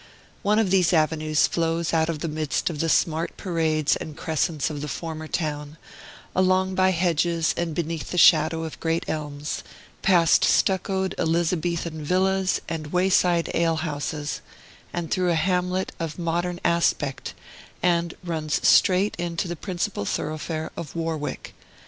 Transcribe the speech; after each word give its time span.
One 0.41 0.57
of 0.57 0.71
these 0.71 0.93
avenues 0.93 1.45
flows 1.45 1.93
out 1.93 2.09
of 2.09 2.21
the 2.21 2.27
midst 2.27 2.71
of 2.71 2.79
the 2.79 2.89
smart 2.89 3.37
parades 3.37 3.95
and 3.95 4.17
crescents 4.17 4.71
of 4.71 4.81
the 4.81 4.87
former 4.87 5.27
town, 5.27 5.77
along 6.35 6.73
by 6.73 6.89
hedges 6.89 7.53
and 7.55 7.75
beneath 7.75 8.09
the 8.09 8.17
shadow 8.17 8.63
of 8.63 8.79
great 8.79 9.05
elms, 9.07 9.63
past 10.01 10.43
stuccoed 10.43 11.13
Elizabethan 11.19 12.03
villas 12.03 12.61
and 12.67 12.87
wayside 12.91 13.51
alehouses, 13.53 14.41
and 14.91 15.11
through 15.11 15.29
a 15.29 15.35
hamlet 15.35 15.91
of 15.99 16.17
modern 16.17 16.59
aspect, 16.65 17.35
and 17.83 18.15
runs 18.23 18.67
straight 18.67 19.15
into 19.19 19.47
the 19.47 19.55
principal 19.55 20.03
thoroughfare 20.05 20.71
of 20.75 20.95
Warwick. 20.95 21.53